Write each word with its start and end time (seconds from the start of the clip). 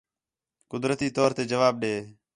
قدرتی 0.71 1.07
طور 1.15 1.29
تے 1.37 1.43
جواب 1.51 1.73
ݙے 1.81 1.95